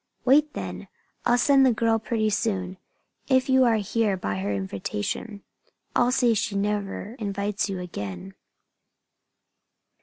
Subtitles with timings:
[0.25, 0.87] "Wait then!
[1.27, 2.77] I'll send the girl pretty soon,
[3.27, 5.43] if you are here by her invitation.
[5.95, 8.33] I'll see she never invites you again."